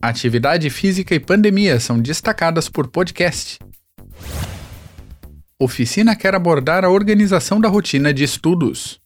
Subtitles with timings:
[0.00, 3.58] Atividade física e pandemia são destacadas por podcast.
[5.64, 8.98] Oficina quer abordar a organização da rotina de estudos.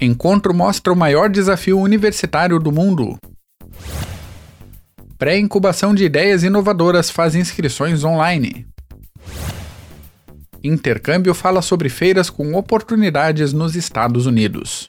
[0.00, 3.18] Encontro mostra o maior desafio universitário do mundo.
[5.18, 8.64] Pré-incubação de ideias inovadoras faz inscrições online.
[10.62, 14.88] Intercâmbio fala sobre feiras com oportunidades nos Estados Unidos.